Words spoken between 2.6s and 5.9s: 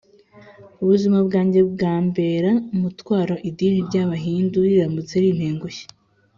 umutwaro idini ry’abahindu riramutse rintengushye.